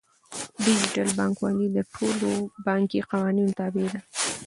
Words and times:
ډیجیټل 0.65 1.09
بانکوالي 1.17 1.67
د 1.71 1.77
ټولو 1.95 2.29
بانکي 2.67 2.99
قوانینو 3.11 3.55
تابع 3.59 3.85
ده. 3.93 3.99